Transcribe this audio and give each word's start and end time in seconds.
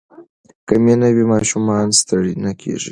که 0.67 0.73
مینه 0.83 1.09
وي 1.15 1.25
ماشومان 1.33 1.87
ستړي 1.99 2.33
نه 2.43 2.51
کېږي. 2.59 2.79